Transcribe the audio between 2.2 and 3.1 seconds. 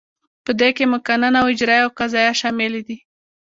شاملې دي.